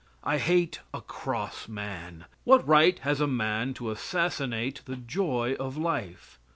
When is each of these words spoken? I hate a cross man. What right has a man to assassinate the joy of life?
I 0.23 0.39
hate 0.39 0.79
a 0.95 1.01
cross 1.01 1.67
man. 1.67 2.25
What 2.43 2.67
right 2.67 2.97
has 2.97 3.21
a 3.21 3.27
man 3.27 3.75
to 3.75 3.91
assassinate 3.91 4.81
the 4.85 4.95
joy 4.97 5.55
of 5.59 5.77
life? 5.77 6.39